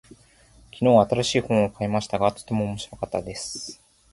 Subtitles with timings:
[0.73, 3.79] 昨日、新しい本を買いましたが、とても面白かったです。